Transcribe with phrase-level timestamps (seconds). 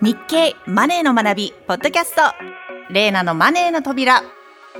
[0.00, 2.22] 日経マネーの学びポッドキャスト。
[2.88, 4.22] レーナのマネーの扉。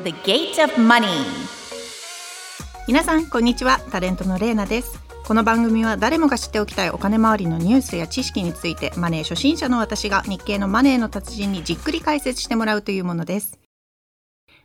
[0.05, 1.09] The Gate of Money
[2.87, 3.81] 皆さんこんにちは。
[3.91, 5.01] タレントのレーナです。
[5.27, 13.59] この番組は誰もが知っておきたいお金回りのニュースや知識についてマネー初心者の私が日経のマネーの達人にじっくり解説してもらうというものです。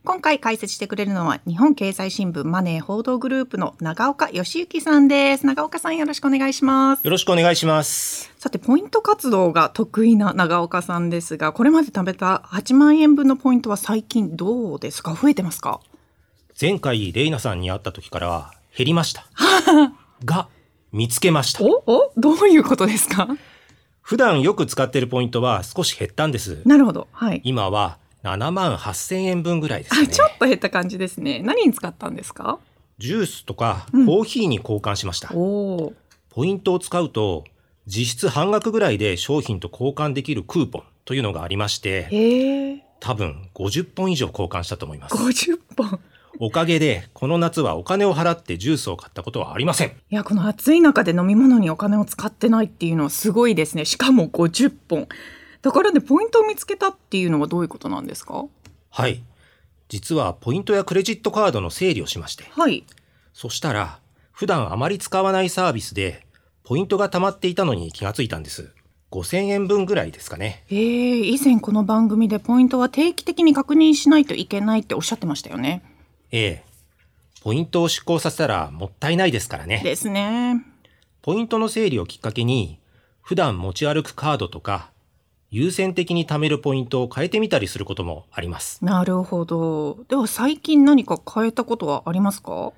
[0.04, 5.46] 今回解説してくれるのは日本経済新聞マネー報道グループの長岡義之さんです。
[5.46, 7.04] 長岡さんよろしくお願いします。
[7.04, 8.30] よろしくお願いします。
[8.38, 15.14] さてポイント活動が得意な長岡さんですがこれまで食べた8万円分のポイントは最近どうですか？
[15.14, 15.80] 増えてますか？
[16.60, 19.26] 前回レイナさんに会った時からは減りました。
[20.26, 20.48] が
[20.92, 21.64] 見つけました。
[21.64, 23.26] おおどういうことですか？
[24.02, 26.60] 普段よく使っているポイントは少し減ったんです。
[26.66, 27.08] なるほど。
[27.10, 27.40] はい。
[27.42, 30.08] 今は7万8000円分ぐらいですね。
[30.10, 31.40] あちょっと減った感じですね。
[31.44, 32.58] 何に使ったんですか？
[32.98, 34.06] ジュースとかうん。
[34.06, 35.92] コーヒーに交換しました、おお
[36.30, 37.44] ポイントを使うと
[37.86, 45.14] 実質半額ぐらいで商品と交換できるクーポンというのがありまして多分50本以上交換したと思います。
[45.16, 46.00] 50本。
[46.40, 49.88] おかげでこの夏はお金を払ってジュースを買ったことはありません。
[49.88, 53.84] いやこの暑い中で飲み物にお金を使ってないっていうのはすごいですね。
[53.84, 55.08] しかも50本
[55.64, 58.44] だからねポイントを見つけたっていうのはどういうことなんですか？
[58.90, 59.24] はい。
[59.88, 62.44] 実はポイントやクレジットカードの整理をしまして。
[62.50, 62.84] はい。
[63.32, 63.98] そしたら
[64.30, 66.26] 普段あまり使わないサービスで
[66.64, 68.72] ポイントが溜まっていたのに気がついたんです。
[69.10, 70.64] 5000円分ぐらいですかね。
[70.68, 75.82] えー、以前この番組でポイントは定期的に確認しないといけないっておっしゃってましたよね。
[76.30, 76.64] ええ。
[77.42, 79.80] ポイントを出行させたらもったいないですからね。
[79.82, 80.62] ですね。
[81.22, 82.80] ポイントの整理をきっかけに
[83.22, 84.90] 普段持ち歩くカードとか
[85.54, 88.84] 優先的に貯めるポイントを変えてみたりすることもあります。
[88.84, 89.98] なるほど。
[90.08, 92.72] では最近何か変えたことはありますか？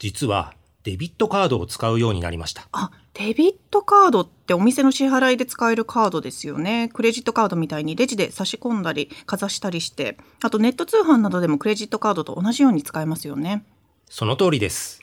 [0.00, 2.66] 実はデビットカードを使うようになりました。
[2.72, 6.90] あデビットカードってお店の支払いで使えるカードですよね。
[6.92, 13.64] クレジットカードみたいにレジで差し込んだりかざしたりしてあとネット通販などでもクレジットカードと同じように使えますよね。
[14.10, 15.00] その通りです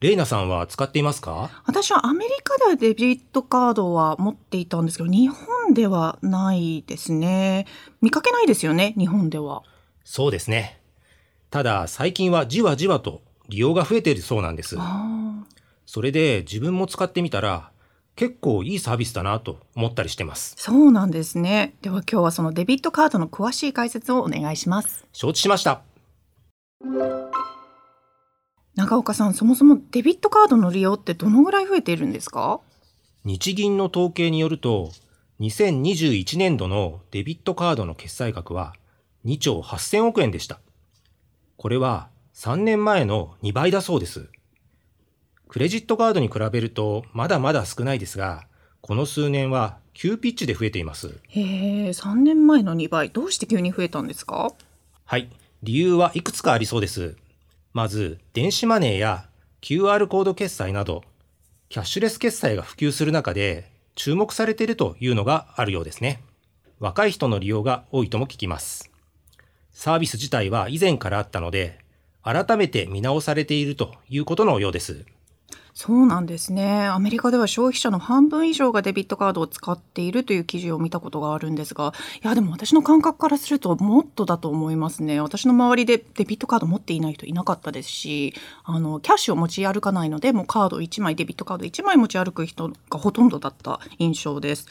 [0.00, 1.50] レイナさんは使っていますか？
[1.66, 7.66] 私はアメリカではデビットカードは持っていたんですけど日本ではないですね。
[8.00, 9.62] 見かけないですよね日本では。
[10.02, 10.80] そうですね。
[11.50, 14.76] ただ最近はじわじわと利用が増えているそうなんです。
[14.78, 15.44] あ
[15.84, 17.70] それで自分も使ってみたら
[18.16, 20.54] 結構いいサービスだなと思ったりしてます。
[20.56, 21.74] そうなんですね。
[21.82, 25.04] では今日はそのデビットカードの詳しい解説をお願いします。
[25.12, 25.82] 承知しました
[28.80, 32.60] 長岡さんそもそもデビットカードの利用ってどのぐらい増えているんですか？
[33.26, 34.90] 日銀の統計によると
[35.40, 38.74] 2021年度のデビットカードの決済額は
[39.26, 40.60] 2兆8000億円でした。
[41.58, 44.28] これは3年前の2倍だそうです。
[45.46, 48.46] クレジットカードに比べるとまだまだ少ないですが
[48.80, 51.18] この数年は急ピッチで増えています。
[51.28, 53.10] へえ3年前の2倍。
[53.10, 54.54] どうして急に増えたんですか？
[55.04, 55.28] はい。
[55.62, 57.16] 理由はいくつかありそうです。
[57.72, 59.28] まず、電子マネーや
[59.62, 61.04] QR コード決済など、
[61.68, 66.22] キャッシュレス決済が普及する中で、注目されているというのがあるようですね。
[66.80, 68.90] 若い人の利用が多いとも聞きます。
[69.70, 71.78] サービス自体は以前からあったので、
[72.22, 75.04] 改めて見直されているということのようです。
[75.82, 76.88] そうなんですね。
[76.88, 85.22] アメリカでは消費者の半分以上がデビットカードを使っているという記事を見たことがあるんですがいやでも私の感覚からするともっとだと思いますね。
[85.22, 94.66] 私の周りでデビットカード持っていない人いなかったですしあのキャッシュを持ち歩かないのでもうカード1枚デビットカード1枚持ち歩く人がほとんどだった印象です。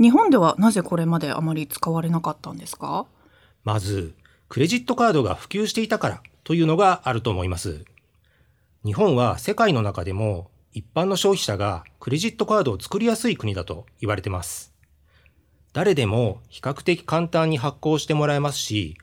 [0.00, 3.06] 日本ではなぜこれまであまり使われなかったんですか？
[3.64, 4.14] まず、
[4.48, 7.84] クレジットカードが普及していたからというのがあると思います。
[8.84, 14.74] 日本は世界の中でも一般の消費者がクレジットカードを作りやすい国だと言われてます。
[15.72, 18.98] 誰でも比較的簡単に発行してもらえますし、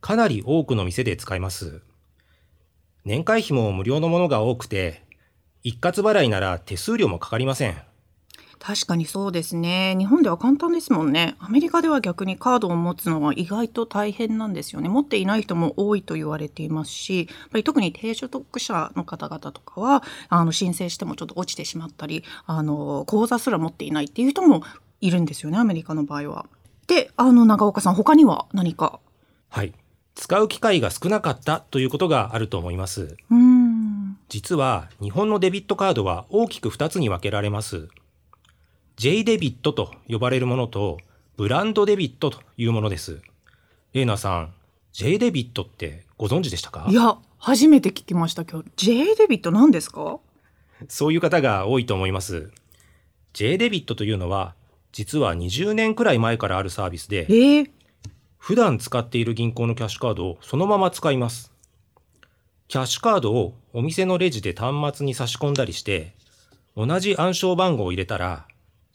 [0.00, 1.82] かなり多くの店で使えます。
[3.04, 5.02] 年会費も無料のものが多くて、
[5.62, 7.76] 一括払いなら手数料もかかりません。
[8.58, 24.62] 確かにそうですね日本では簡単ですもんねアメリカでは逆にカードを持つのは意外と大変なんですよね持っていない人も多いと言われていますしやっぱり特に低所得者の方々とかはあの申請してもちょっと落ちてしまったりあの口座すら持っていないっていう人も
[25.00, 26.46] いるんですよねアメリカの場合は。
[26.86, 29.00] であの長岡さん他には何か？
[29.48, 29.72] はい。
[30.14, 33.16] 使う機会が少なかったということがあると思います。
[33.30, 37.88] うーん実は日本のデビットカードは大きく2つに分けられます。
[38.96, 40.96] J デビットと呼ばれるものと
[41.36, 43.20] ブランドデビットというものです。
[43.92, 44.54] レイナさん、
[44.94, 46.86] J デビットってご存知でしたか？
[46.88, 50.18] いや初めて聞きました今日 J デビット何ですか？
[50.88, 52.50] そういう方が多いと思います。
[53.34, 54.54] J デビットというのは
[54.92, 57.70] 実は20年くらい前からあるサービスでえー、
[58.38, 61.52] 普段使っている銀行のキャッシュカードをそのまま使います。
[62.68, 66.14] キャッシュカードをお店のレジで端末に差し込んだりして、
[66.74, 68.46] 同じ暗証番号を入れたら、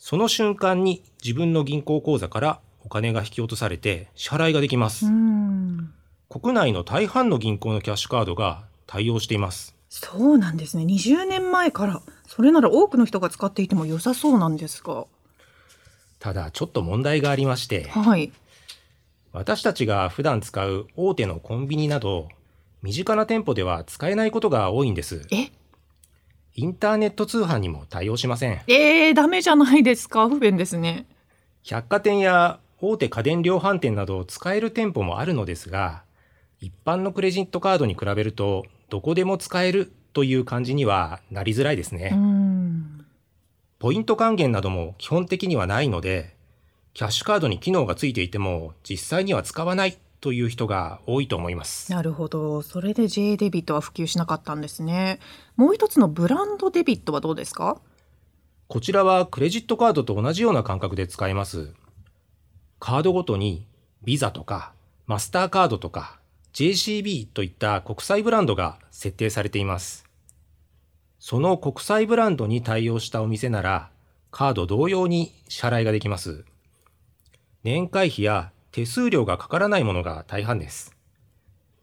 [0.03, 5.06] その瞬間に自分の銀行口座からお金が引き落とされて支払いができます。
[5.06, 5.94] うん。
[6.27, 9.75] 国内の大半の銀行のキャッシュカードが対応しています。
[9.89, 10.86] そうなんですね。
[10.86, 15.06] 20年前から、それなら多くの人が使っていても良さそうなんですが。
[16.18, 18.31] ただちょっと問題がありまして、はい。
[19.33, 22.27] 私たちが普段使う大手のコンビニなど、
[22.81, 25.27] 身近な店舗では使えないことが多いんです。
[25.30, 25.51] え、
[26.56, 28.62] インターネット通販にも対応しません。
[28.68, 30.27] えー、ダメじゃないですか。
[30.30, 31.06] 不便ですね。
[31.63, 36.03] 百貨店や大手家電量販店など使える店舗もあるのですが、
[36.59, 42.09] 一般のクレジットカードに比べると、どこでも使えるという感じにはなりづらいですうね。
[42.09, 43.06] ん。
[43.80, 46.36] ポイント還元なども基本的にはないので、
[46.94, 51.91] キャッシュカードに機能がついていても実際には使わないという人が多いと思います。
[51.91, 52.62] なるほど。
[52.62, 55.19] それで J デビットは普及しなかったんですね。
[55.57, 57.81] もう一つのブランドデビットはどうですか？
[58.68, 61.73] こちらはクレジットカードと同じような感覚で使えます。
[62.79, 63.65] カードごとに
[64.03, 64.73] ビザとか
[65.07, 66.19] マスターカードとか
[66.53, 70.06] JCB といった国際ブランドが設定されています。
[71.19, 73.89] その国際ブランドに対応したお店なら
[74.31, 76.45] カード同様に支払いができます。
[77.63, 80.95] 年会費や手数料がかからないものが大半です。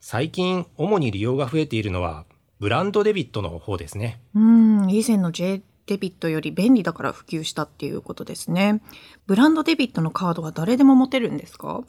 [0.01, 2.25] 最近主に利用が増えているのは
[2.61, 4.21] ブランドデビットの方ですね。
[4.35, 8.81] うん、以前の J デビットより便利だから普及したっていうことですね。
[9.27, 11.83] ブランドデビットのカードは誰でも持てるんですか？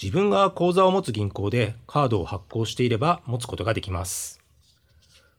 [0.00, 4.40] 自分が口座を持つ銀行でカードを発行していれば持つことができます。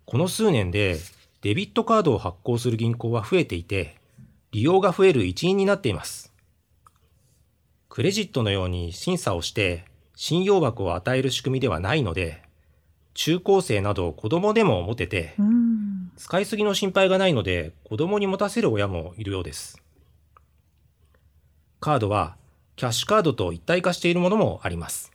[0.05, 0.99] この数年で
[1.41, 3.95] デビットカードを発行する銀行は増えていて、
[4.51, 6.32] 利用が増える一因になっています。
[7.93, 9.85] クレジットのように審査をして
[10.15, 12.41] 信用枠を与える仕組みではないので、
[13.13, 16.11] 中高生など子供でも持てて、うん。
[16.17, 19.79] 使いすぎの心配がないので子供に持たせる親もいるようです。
[21.79, 22.35] カードは
[22.77, 25.11] キャッシュカードと一体化しているものもあります。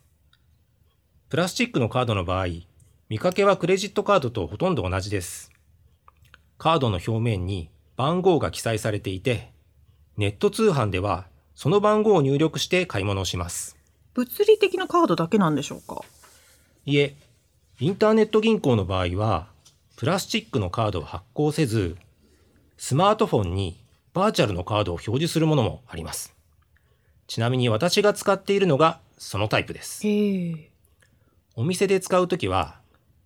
[1.31, 2.47] プラスチックのカードの場合、
[3.09, 5.51] 見かけはクレジットカードとほとんど同じです。
[6.59, 9.51] カードの表面に番号が記載されていて、
[10.17, 11.27] ネット通販では
[11.61, 13.77] その番号を入力して買い物をします。
[14.15, 16.03] 物理的なカードだけなんでしょうか？
[16.87, 17.17] いえ、
[17.81, 19.49] インターネット銀行の場合は、
[19.97, 21.97] プラスチックのカードを発行せず、
[22.77, 23.77] スマートフォンに
[24.15, 26.33] バーチャルのカードを表示するものもあります。
[27.27, 30.07] ちなみに私が使っているのがそのタイプです。
[31.57, 32.79] お店で使うときは、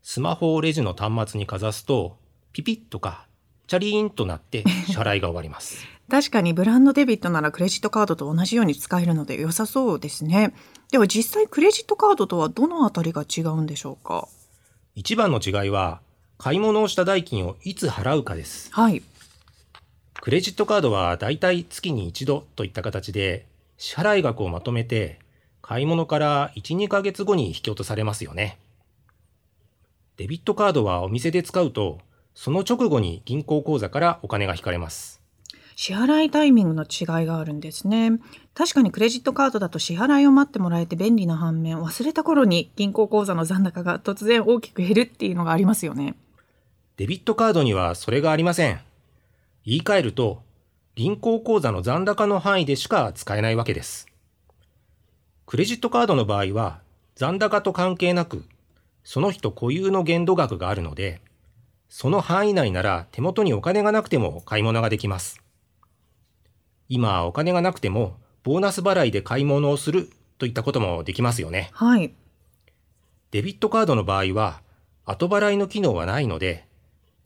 [0.03, 2.17] スマホをレジの端末にかざすと、
[2.55, 3.27] ピピッとか、
[3.67, 5.87] チャリーンとなって支払いが終わります。
[6.11, 10.53] 確かにブランドデビットならクレジットカードと同じように使えるので良さそうですね。
[10.91, 14.29] では実際クレジットカードとはどのあたりが違うんでしょうか？
[14.95, 16.01] 一番の違いは、
[16.37, 18.69] 買い物をした代金をいつ払うかです。
[18.73, 19.03] はい。
[20.21, 23.47] クレジットカードはだいたい月に一度といった形で
[23.79, 25.19] 支払い額をまとめて
[25.63, 28.59] 買い物から1、2ヶ月後に引き落とされますよね。
[30.19, 32.01] デビットカードはお店で使うと
[32.35, 35.22] その直後に銀行口座からお金が引かれます。
[35.77, 38.21] 支払いタイミングの違いがあるんですね。
[38.55, 46.15] 確かにクレジットカードだと支払いを待ってもらえて便利な反面、忘れた頃に銀行口座の残高が突然大きく減るっていうのがありますよね。
[46.97, 48.81] デビットカードにはそれがありません。
[49.65, 50.43] 言い換えると
[50.95, 54.07] 銀行口座の残高の範囲でしか使えないわけです。
[55.47, 56.81] クレジットカードの場合は
[57.15, 58.45] 残高と関係なく
[59.05, 61.21] その人固有の限度額があるので
[61.89, 65.42] その範囲内なら手元にお金がなくても買い物ができます。
[66.89, 71.71] 今お金がなくてもボーナス払いで買い物をするといったこともできますよね。
[71.73, 72.15] はい。
[73.31, 74.61] デビットカードの場合は
[75.05, 76.67] 後払いの機能はないので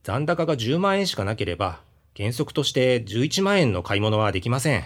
[0.03, 1.81] 残高が10万円しかなければ
[2.17, 4.85] 原則として11万円の買い物はできません。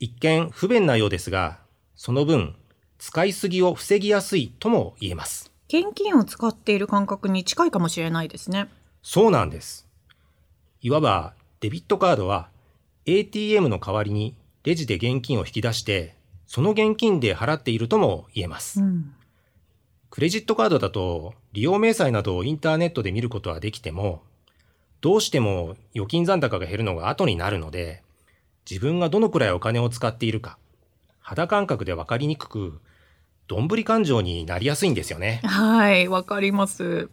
[0.00, 1.60] 一見不便なようですが、
[1.96, 2.56] その分
[2.98, 5.50] 使いすぎを防ぎやすいとも言えます。
[5.68, 8.68] 現金を使っている感覚に近いかもしれないですね。
[9.02, 9.88] そうなんです。
[10.82, 12.50] いわばデビットカードは
[13.06, 16.14] ATM の代わりにレジで現金を引き出して、
[16.46, 18.80] その現金で払っているとも言えます。
[18.80, 19.14] うん。
[20.10, 24.22] クレジットカードだと利用明細などをインターネットで見ることはできても、
[25.00, 28.02] どうしても預金残高が減るのが後になるので、
[28.70, 30.58] 自分がどのくらいお金を使っているか、
[31.18, 32.80] 肌感覚で分かりにくく、
[33.48, 35.40] どんぶり勘定になりやすいんですよね。
[35.44, 37.08] はい、わかります。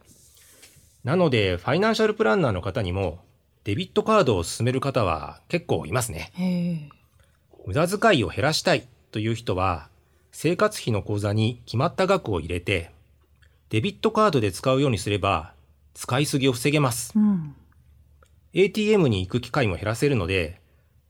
[1.04, 3.20] なので、ファイナンシャルプランナーの方にも、
[3.64, 6.90] デビットカードを勧める方は結構いますね。
[7.66, 9.90] 無駄遣いを減らしたいという人は、
[10.32, 12.92] 生活費の口座に決まった額を入れて、
[13.70, 15.54] デビットカードで使うようにすれば、
[15.94, 17.12] 使いすぎを防げます。
[17.16, 17.56] うん、
[18.54, 20.62] ATM に行く機会も減らせるので、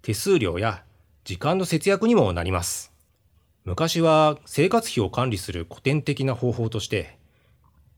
[0.02, 0.84] 手数料や
[1.24, 2.92] 時間の節約にもなります。
[3.66, 7.18] 昔は生活費を管理する古典的な方法として、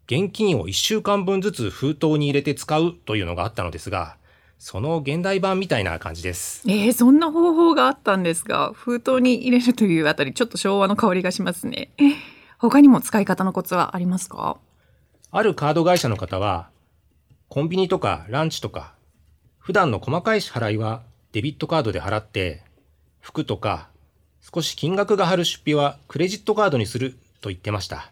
[0.05, 4.17] 現金を1週間分ずつ封筒に入れて使うというのがあったのですが、
[4.63, 6.62] その現代版みたいな感じです。
[6.70, 11.89] えー、そんな方法があったんですが、封筒に入れるというあたり、ちょっと昭和の香りがしますね。
[12.60, 14.60] 他にも使い方のコツはありますか？
[15.32, 16.70] あるカード会社の方は、
[17.50, 18.94] コンビニとかランチとか、
[19.58, 21.01] 普段の細かい支払いは
[21.32, 22.62] デビットカードで払って、
[23.20, 23.89] 服とか
[24.41, 28.12] 少し金額が張る出費はクレジットカードにすると言ってました。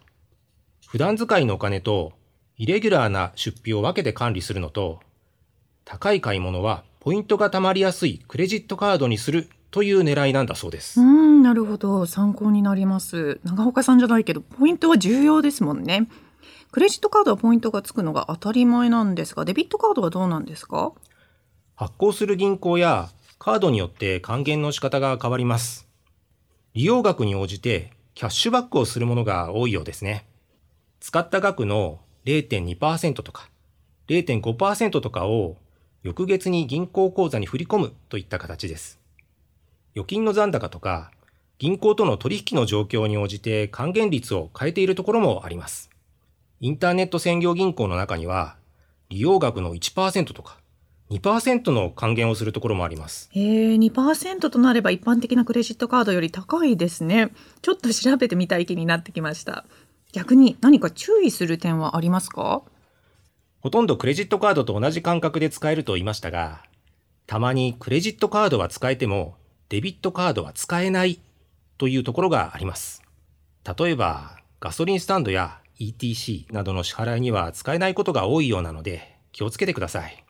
[0.88, 2.14] 普段使いのお金と
[2.58, 5.02] イレギュラーな出費を分けて管理するのと、
[5.92, 11.02] 高い買い物はポイントが貯まりやすいクレジットカードにするという狙いなんだそうです。
[11.02, 12.06] うん、なるほど。
[12.06, 13.40] 参考になります。
[13.44, 16.08] 長岡さんじゃないけど、ポイントは重要ですもんね。
[16.72, 20.92] クレジットカードはポイントがつくのが当たり前なんですが、デビットカードはどうなんですか？
[21.76, 25.88] 発行する銀行やカードによって還元の仕方が変わります。
[26.76, 30.28] 利用額に応じてキャッシュバックをするものが多いようですね。
[31.00, 33.50] 使った額の0.2%とか
[34.08, 35.58] 0.5%とかを
[36.02, 39.00] 翌月に銀行口座に振り込むといった形です。
[39.96, 41.12] 預金の残高とか、
[41.58, 45.90] 銀行との取引の状況に応じて還元率を変えているところもあります。
[46.62, 48.56] インターネット専業銀行の中には、
[49.10, 50.58] 利用額の1%とか、
[51.10, 53.30] 2%の還元をするところもあります。
[53.34, 57.32] えー、2%となれば一般的なクレジットカードより高いですね。
[57.62, 59.66] ちょっと調べてみたい気になってきました。
[60.14, 62.62] 逆に何か注意する点はありますか？
[63.62, 66.64] ほとんどクレジットカードと同じ感覚で使えると言いましたが、
[67.28, 69.36] たまにクレジットカードは使えても、
[69.68, 71.20] デビットカードは使えない
[71.78, 73.04] というところがあります。
[73.78, 80.24] 例えば、ガソリンスタンドや ETC などの支払いには使えないことが多いようなので、気をつけてください。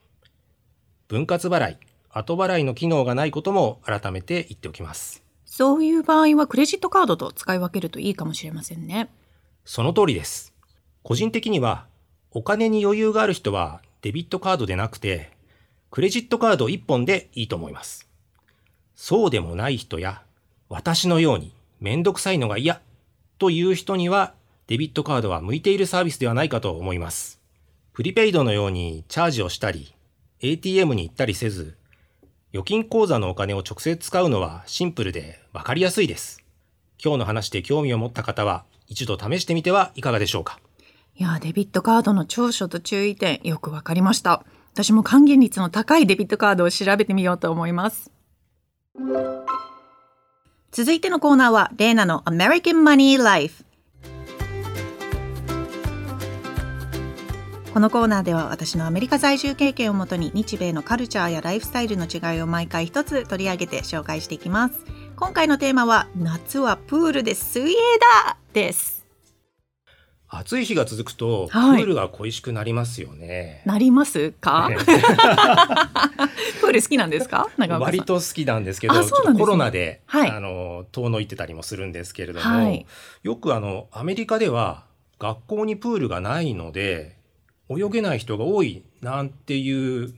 [1.08, 1.78] 分割払い、
[2.10, 5.24] 後払いの機能がないことも改めて言っておきます。
[5.46, 9.10] そういう場合はクレジットカードと使い分けるといいかもしれませんね。
[9.66, 10.54] その通りです。
[11.04, 11.88] 個人的には
[12.32, 15.32] お金に余裕がある人はデビットカードでなくて、
[15.90, 18.08] クレジットカード1本でいいと思います。
[18.96, 20.22] そうでもない人や、
[20.70, 22.82] 私のようにめんどくさいのが嫌
[23.40, 24.34] という人には、
[24.68, 27.40] デビットカードは向いているサービスではないかと思います。
[27.94, 29.94] プリペイドのようにチャージをしたり、
[30.42, 31.76] ATM に行ったりせず、
[32.52, 36.44] 預金口座のお金を直接使うのはシンプルでわかりやすいです。
[37.04, 40.60] 今日の話で興味を持った方は一度試してみてはいかがでしょうか。
[41.20, 44.46] いや、デビットカードの長所と注意点、よくわかりました。
[44.74, 48.10] 私も還元率の高いデビットカードを調べてみようと思います。
[50.72, 53.66] 続いてのコーナーは、レーナの American Money Life。
[57.74, 64.86] このコーナーでは私のアメリカ在住経験をもとに日米のカルチャーやライフスタイルの違いを毎回一つ取り上げて紹介していきます。
[65.18, 67.76] 今回のテーマは夏はプールで水泳
[68.26, 68.99] だです。
[70.32, 73.64] 暑い日が続くと、プールが恋しくなりますよね。
[73.66, 74.70] なりますか？
[76.62, 77.48] プール好きなんですか？
[77.80, 79.08] 割と好きなんですけど、ね、
[79.38, 82.86] コロナで、はい、あの遠のいてたりもするんですけれども、はい、
[83.24, 84.84] よくあのアメリカでは
[85.20, 87.18] 学校にプールがないので
[87.70, 90.14] 泳げない人が多いなんていう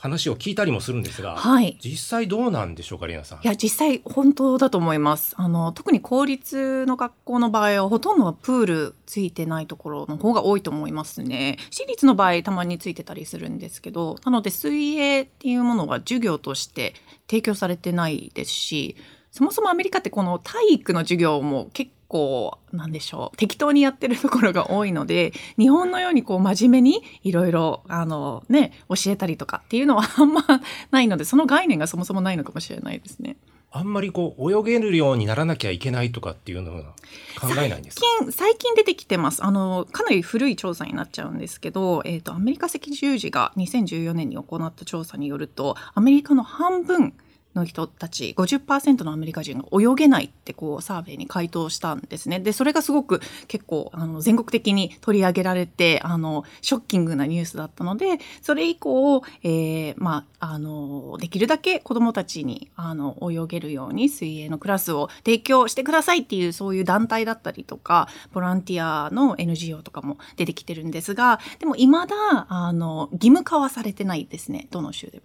[0.00, 3.40] 話を聞いたりもするんですが、はい、実際どうなんでしょうか、レナさん。
[3.42, 5.34] いや、実際本当だと思います。
[5.36, 11.58] あの、特に公立の学校の場合は、ほとんどはプールついてないところの方が多いと思いますね。
[11.70, 16.94] 私立の場合、たまについてたりするんですけど、なので水泳っていうものは授業として
[17.28, 18.96] 提供されてないですし、
[19.30, 30.44] そもそもアメリカってこの体育の授業も結構なんでしょう適当にやってるところが多いので日本のようにこう真面目にいろいろあのね教えたりとかっていうのはあんま
[30.90, 33.36] ないのでその概念がそもそもないのかもしれないですね。
[33.72, 36.82] あんまりこう泳げるようにならなきゃいけないとかっていうのは
[37.40, 47.14] 考えないんです最近最近出てきてますあのかなり古い調査になっちゃうんですけど、えーと、とアメリカ赤十字が2014年に行った調査によるとアメリカの半分
[47.54, 52.40] の人たち50%のアメリカ人が泳げないってこうサーベイに回答したんですね。
[52.40, 75.24] でそれがすごく結構あの全国的に取り上げられてあのショッキングなニュースだったのでそれ以降、えー、まあ、あのできるだけ子どもたちにあの泳げるように水泳のクラスを提供してくださいっていうそういう団体だったりとかボランティアの NGO とかも出てきてるんですがでも未だあの義務化はされてないですねどの州でも。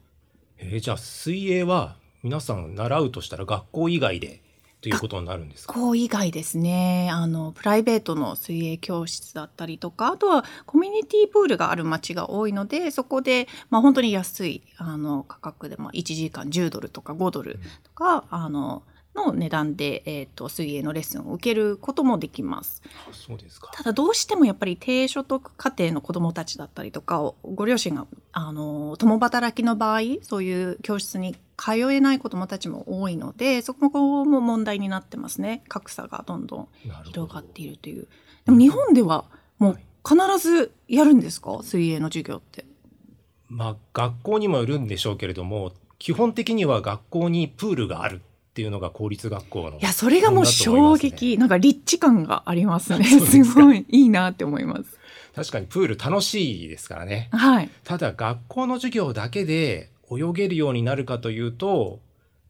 [0.58, 4.42] えー、じゃあ水泳は皆さん習うとしたら学校以外で
[4.82, 5.74] ということになるんですか？
[5.74, 7.08] 学校以外ですね。
[7.12, 18.82] あのプライベートの水泳教室だったりとかあとはコミュニティプールがある町が多いのでそこで、まあ、本当に安いあの価格で、まあ、1時間10ドルとか5ドルとか、あの
[19.16, 22.82] の値段で、えーと、水泳のレッスンを受けることもできます。
[23.14, 23.72] そうですか。
[23.74, 35.64] ただどうしてもやっぱり低所得家庭の子どもたちだったりとかご両親があの共働きの場合そういう教室に通えない子どもたちも多いのでそこも問題になってますね。
[35.68, 36.68] 格差がどんどん
[37.06, 38.08] 広がっているという。
[38.46, 39.26] でも日本では
[39.58, 41.60] もう必ずやるんですか？
[41.64, 42.66] 水泳の授業って。
[43.48, 48.20] まあ学校にもよるんでしょうけれども基本的には学校にプールがあるっ
[48.54, 53.06] ていうのが公立学校の、いやそれがもう衝撃、ね、なんか立地感がありますね。
[53.06, 54.84] すごいいいなって思います。
[55.36, 62.00] 確かにプール楽しいですからね、はい、ただ学校の授業だけで泳げるようになるかというと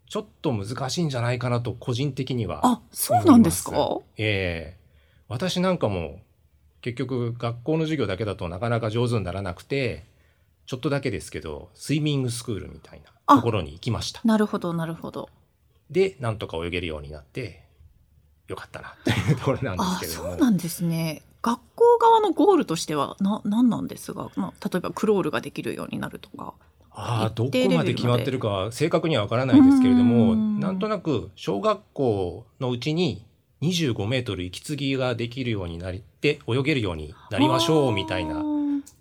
[0.09, 3.99] ちょっと難しいんじゃないかなと個人的にはあそうなんですか？
[4.17, 4.77] ええ。
[4.77, 6.19] ー、私なんかも
[6.81, 10.05] 結局学校の授業だけだとなかなか上手にならなくて
[10.67, 14.21] ちょっとだけですけどスイミングスクールみたいなところに行きました。
[14.23, 15.29] なるほどなるほど。
[15.89, 17.63] でなんとか泳げるようになって
[18.47, 20.29] よかったなというところなんですけれども。
[20.31, 21.23] そうなんですね。
[21.41, 26.55] 学校側のゴールとしてはな何なんですが、まあ、例えばクロールができるようになるとか
[26.97, 33.25] あどこまで決まってるか正確にはわからないですけれどもなんとなく小学校のうちに
[33.61, 38.43] 25メートル息継ぎができるようになって泳げるようになりましょうみたいな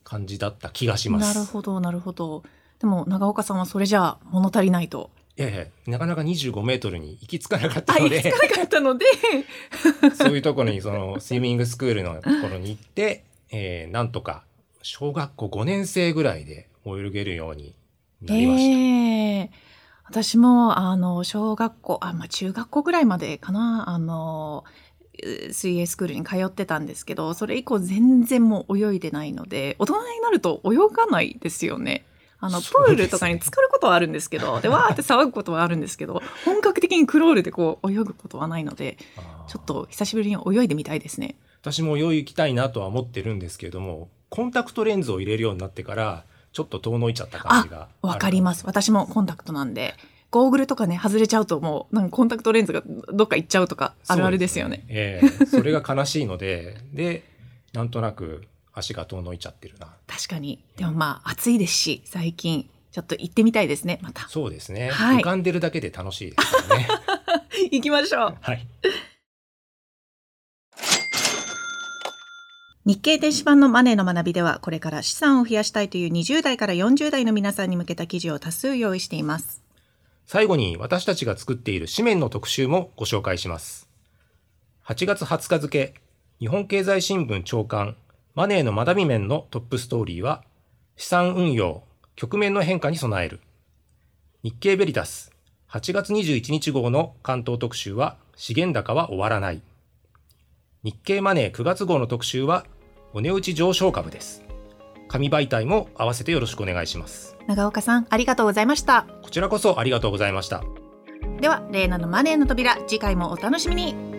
[0.03, 1.35] 感じだった気がします。
[1.35, 2.43] なるほどなるほど。
[2.81, 5.11] でも長岡さんはそれじゃ物足りないと。
[5.37, 8.17] いやいやなかなか25メートルに行き着かなかったので。
[8.17, 9.07] 行き着かなかったので。
[10.15, 14.45] そういうところにそのスイミングスクールのところに行って、えー、なんとか
[14.83, 17.75] 小学校5年生ぐらいで泳げるように
[18.27, 18.77] なりました。
[18.77, 19.49] えー、
[20.05, 24.65] 私もあの小学校あ、まあ、中学校ぐらいまでかなあの
[25.53, 32.05] 水泳スクールに通ってたんですけどそれ以降全然もう泳いでないので大人になると泳がないですよね。
[32.41, 38.99] あの、プールとかに浸かることはあるんですけど、で、わーって騒ぐことはあるんですけど、本格的にクロールでこう泳ぐことはないので、
[39.49, 41.37] ちょっと久しぶりに泳いでみたいですね。
[41.63, 48.65] 私も泳ぎたいなとは思ってるんですけれども、コンタクトレンズを入れるようになってから、ちょっと遠のいちゃった感じがわかります。
[48.65, 49.95] 私もコンタクトなんで。
[50.31, 54.79] ゴーグルとかね外れちゃうともうなんかコンタクトレンズがどっか行っちゃうとかあるあるですよね。
[54.79, 56.77] そ、ね、えー、それが悲しいので。
[56.93, 57.25] で
[57.73, 59.93] なんとなく足が遠のいちゃってるな。
[60.07, 60.65] 確かに。
[60.77, 64.29] でもまあ暑いですし最近ちょっと行ってみたいですねまた。
[64.29, 66.89] そうですね、はい、浮かんでるだけで楽しいですよね。
[67.73, 68.37] 行きましょう。
[68.41, 68.67] はい
[72.87, 79.63] 日経電子版のマネーの学びではこれから資産を増やしたいという20代から40代の皆さんに向けた記事を多数用意しています
[80.27, 83.89] 最後に私たちが作っている紙面の特集もご紹介します
[84.87, 85.95] 8月20日付
[86.41, 87.97] 日本経済新聞長官
[88.35, 90.43] マネーの学び面のトップストーリーは
[90.97, 91.85] 資産運用
[92.17, 93.41] 局面の変化に備える。
[94.43, 95.33] 日経ベリタス
[95.71, 99.63] 8月21日号の関東特集は資源高は終わらない。
[100.83, 102.67] 日経マネー9月号の特集は
[103.15, 104.43] お値打ち上昇株です。
[105.07, 107.37] 紙媒体も合わせてよろしくお願いします。
[107.47, 109.07] 長岡さん、ありがとうございました。
[109.23, 110.65] こちらこそありがとうございました。
[111.41, 114.14] では、レーナのマネーの扉、次回もお楽しみに。